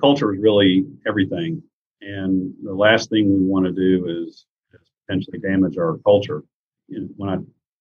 culture 0.00 0.34
is 0.34 0.40
really 0.40 0.86
everything. 1.06 1.62
And 2.00 2.52
the 2.62 2.74
last 2.74 3.10
thing 3.10 3.32
we 3.32 3.46
want 3.46 3.66
to 3.66 3.72
do 3.72 4.06
is, 4.24 4.46
is 4.72 4.90
potentially 5.06 5.38
damage 5.38 5.78
our 5.78 5.98
culture. 6.04 6.42
You 6.88 7.00
know, 7.00 7.08
when 7.16 7.30
I 7.30 7.36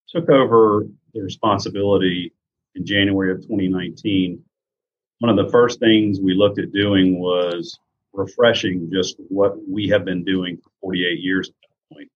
took 0.08 0.30
over 0.30 0.86
the 1.14 1.22
responsibility 1.22 2.34
in 2.76 2.86
January 2.86 3.32
of 3.32 3.42
2019, 3.42 4.42
one 5.20 5.38
of 5.40 5.44
the 5.44 5.52
first 5.52 5.80
things 5.80 6.20
we 6.20 6.34
looked 6.34 6.60
at 6.60 6.72
doing 6.72 7.20
was 7.20 7.78
refreshing 8.14 8.90
just 8.92 9.18
what 9.30 9.56
we 9.70 9.88
have 9.90 10.06
been 10.06 10.24
doing 10.24 10.58
for 10.58 10.70
48 10.82 11.20
years 11.20 11.50
at 11.50 11.56
that 11.62 11.96
point. 11.96 12.10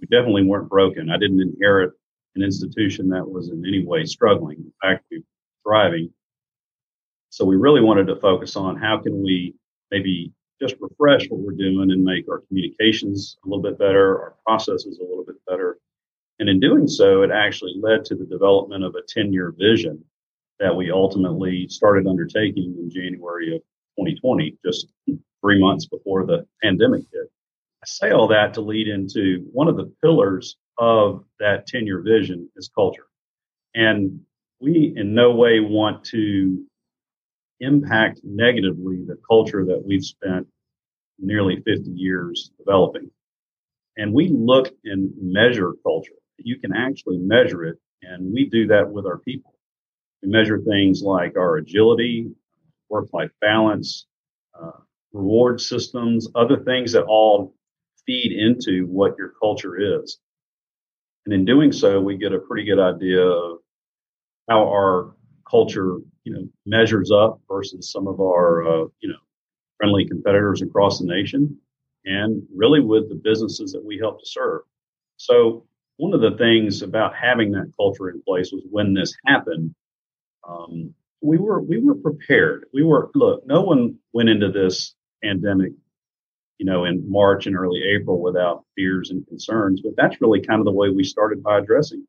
We 0.00 0.06
definitely 0.08 0.44
weren't 0.44 0.68
broken. 0.68 1.10
I 1.10 1.18
didn't 1.18 1.40
inherit 1.40 1.92
an 2.34 2.42
institution 2.42 3.08
that 3.10 3.28
was 3.28 3.50
in 3.50 3.64
any 3.66 3.84
way 3.84 4.04
struggling. 4.04 4.58
In 4.58 4.72
fact, 4.82 5.04
we 5.10 5.18
were 5.18 5.24
thriving. 5.64 6.10
So 7.32 7.46
we 7.46 7.56
really 7.56 7.80
wanted 7.80 8.06
to 8.08 8.16
focus 8.16 8.56
on 8.56 8.76
how 8.76 8.98
can 8.98 9.22
we 9.22 9.54
maybe 9.90 10.30
just 10.60 10.76
refresh 10.80 11.30
what 11.30 11.40
we're 11.40 11.52
doing 11.52 11.90
and 11.90 12.04
make 12.04 12.28
our 12.28 12.40
communications 12.40 13.38
a 13.42 13.48
little 13.48 13.62
bit 13.62 13.78
better, 13.78 14.20
our 14.20 14.34
processes 14.44 14.98
a 14.98 15.02
little 15.02 15.24
bit 15.24 15.36
better. 15.48 15.78
And 16.40 16.50
in 16.50 16.60
doing 16.60 16.86
so, 16.86 17.22
it 17.22 17.30
actually 17.30 17.72
led 17.80 18.04
to 18.04 18.16
the 18.16 18.26
development 18.26 18.84
of 18.84 18.96
a 18.96 19.02
10 19.08 19.32
year 19.32 19.54
vision 19.58 20.04
that 20.60 20.76
we 20.76 20.90
ultimately 20.90 21.66
started 21.68 22.06
undertaking 22.06 22.76
in 22.78 22.90
January 22.90 23.56
of 23.56 23.62
2020, 23.98 24.58
just 24.62 24.88
three 25.40 25.58
months 25.58 25.86
before 25.86 26.26
the 26.26 26.46
pandemic 26.62 27.00
hit. 27.14 27.30
I 27.82 27.86
say 27.86 28.10
all 28.10 28.28
that 28.28 28.52
to 28.54 28.60
lead 28.60 28.88
into 28.88 29.48
one 29.50 29.68
of 29.68 29.78
the 29.78 29.90
pillars 30.02 30.58
of 30.76 31.24
that 31.40 31.66
10 31.66 31.86
year 31.86 32.02
vision 32.02 32.50
is 32.56 32.70
culture. 32.74 33.06
And 33.74 34.20
we 34.60 34.92
in 34.96 35.14
no 35.14 35.32
way 35.32 35.60
want 35.60 36.04
to 36.04 36.62
impact 37.62 38.20
negatively 38.24 39.04
the 39.06 39.18
culture 39.26 39.64
that 39.64 39.82
we've 39.84 40.04
spent 40.04 40.46
nearly 41.18 41.62
50 41.62 41.90
years 41.90 42.50
developing. 42.58 43.10
And 43.96 44.12
we 44.12 44.28
look 44.28 44.68
and 44.84 45.12
measure 45.20 45.72
culture. 45.82 46.14
You 46.38 46.58
can 46.58 46.74
actually 46.74 47.18
measure 47.18 47.64
it, 47.64 47.78
and 48.02 48.32
we 48.32 48.48
do 48.48 48.66
that 48.68 48.90
with 48.90 49.06
our 49.06 49.18
people. 49.18 49.54
We 50.22 50.28
measure 50.28 50.58
things 50.60 51.02
like 51.02 51.36
our 51.36 51.56
agility, 51.56 52.30
work 52.88 53.08
life 53.12 53.30
balance, 53.40 54.06
uh, 54.60 54.72
reward 55.12 55.60
systems, 55.60 56.28
other 56.34 56.58
things 56.64 56.92
that 56.92 57.04
all 57.04 57.54
feed 58.06 58.32
into 58.32 58.86
what 58.86 59.16
your 59.18 59.32
culture 59.40 60.02
is. 60.02 60.18
And 61.24 61.34
in 61.34 61.44
doing 61.44 61.70
so, 61.70 62.00
we 62.00 62.16
get 62.16 62.32
a 62.32 62.38
pretty 62.38 62.64
good 62.64 62.80
idea 62.80 63.24
of 63.24 63.58
how 64.48 64.64
our 64.68 65.14
culture, 65.48 65.98
you 66.24 66.32
know, 66.32 66.48
measures 66.66 67.10
up 67.12 67.40
versus 67.62 67.92
some 67.92 68.08
of 68.08 68.20
our, 68.20 68.66
uh, 68.66 68.86
you 69.00 69.08
know, 69.08 69.18
friendly 69.76 70.06
competitors 70.06 70.62
across 70.62 70.98
the 70.98 71.06
nation 71.06 71.56
and 72.04 72.42
really 72.54 72.80
with 72.80 73.08
the 73.08 73.14
businesses 73.14 73.72
that 73.72 73.84
we 73.84 73.98
help 73.98 74.18
to 74.18 74.26
serve. 74.26 74.62
So 75.16 75.64
one 75.96 76.12
of 76.12 76.20
the 76.20 76.36
things 76.36 76.82
about 76.82 77.14
having 77.14 77.52
that 77.52 77.72
culture 77.76 78.10
in 78.10 78.20
place 78.22 78.50
was 78.52 78.64
when 78.68 78.94
this 78.94 79.14
happened, 79.26 79.74
um, 80.48 80.92
we 81.20 81.38
were 81.38 81.62
we 81.62 81.78
were 81.78 81.94
prepared. 81.94 82.66
We 82.74 82.82
were 82.82 83.10
look. 83.14 83.46
No 83.46 83.62
one 83.62 83.96
went 84.12 84.28
into 84.28 84.50
this 84.50 84.96
pandemic, 85.22 85.70
you 86.58 86.66
know, 86.66 86.84
in 86.84 87.08
March 87.08 87.46
and 87.46 87.54
early 87.54 87.80
April 87.94 88.20
without 88.20 88.64
fears 88.74 89.10
and 89.10 89.24
concerns. 89.28 89.80
But 89.82 89.92
that's 89.96 90.20
really 90.20 90.40
kind 90.40 90.58
of 90.58 90.64
the 90.64 90.72
way 90.72 90.88
we 90.88 91.04
started 91.04 91.40
by 91.40 91.58
addressing. 91.58 92.04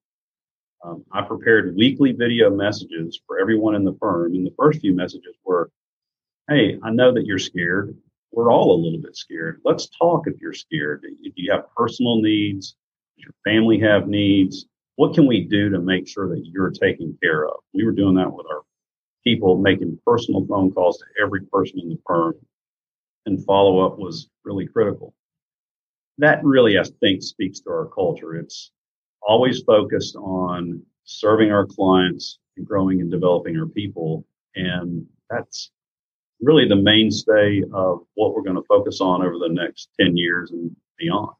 Um, 0.83 1.05
I 1.11 1.21
prepared 1.21 1.75
weekly 1.77 2.11
video 2.11 2.49
messages 2.49 3.21
for 3.25 3.39
everyone 3.39 3.75
in 3.75 3.85
the 3.85 3.95
firm, 4.01 4.33
and 4.33 4.45
the 4.45 4.53
first 4.57 4.81
few 4.81 4.93
messages 4.93 5.35
were, 5.45 5.71
"Hey, 6.49 6.77
I 6.83 6.91
know 6.91 7.13
that 7.13 7.25
you're 7.25 7.39
scared. 7.39 7.97
We're 8.31 8.51
all 8.51 8.75
a 8.75 8.81
little 8.83 8.99
bit 8.99 9.15
scared. 9.15 9.61
Let's 9.63 9.87
talk 9.87 10.27
if 10.27 10.41
you're 10.41 10.53
scared. 10.53 11.05
If 11.21 11.33
you 11.37 11.51
have 11.51 11.73
personal 11.75 12.21
needs, 12.21 12.75
does 13.15 13.25
your 13.25 13.33
family 13.45 13.79
have 13.79 14.09
needs? 14.09 14.65
What 14.95 15.13
can 15.13 15.25
we 15.25 15.45
do 15.45 15.69
to 15.69 15.79
make 15.79 16.07
sure 16.07 16.27
that 16.29 16.45
you're 16.45 16.71
taken 16.71 17.17
care 17.23 17.47
of?" 17.47 17.61
We 17.73 17.85
were 17.85 17.91
doing 17.93 18.15
that 18.15 18.33
with 18.33 18.47
our 18.47 18.63
people, 19.23 19.57
making 19.57 19.99
personal 20.05 20.45
phone 20.45 20.71
calls 20.71 20.97
to 20.97 21.05
every 21.21 21.45
person 21.45 21.79
in 21.79 21.89
the 21.89 21.99
firm 22.05 22.35
and 23.25 23.43
follow 23.45 23.79
up 23.79 23.97
was 23.97 24.29
really 24.43 24.67
critical. 24.67 25.13
That 26.17 26.43
really, 26.43 26.77
I 26.77 26.83
think, 26.83 27.23
speaks 27.23 27.61
to 27.61 27.69
our 27.69 27.85
culture. 27.85 28.35
It's 28.35 28.71
always 29.27 29.61
focused 29.63 30.15
on 30.15 30.81
serving 31.05 31.51
our 31.51 31.65
clients 31.65 32.39
and 32.57 32.65
growing 32.65 33.01
and 33.01 33.11
developing 33.11 33.57
our 33.57 33.67
people. 33.67 34.25
And 34.55 35.05
that's 35.29 35.71
really 36.41 36.67
the 36.67 36.75
mainstay 36.75 37.63
of 37.73 38.05
what 38.15 38.35
we're 38.35 38.43
going 38.43 38.55
to 38.55 38.67
focus 38.67 39.01
on 39.01 39.23
over 39.23 39.37
the 39.39 39.49
next 39.49 39.89
10 39.99 40.17
years 40.17 40.51
and 40.51 40.75
beyond. 40.97 41.31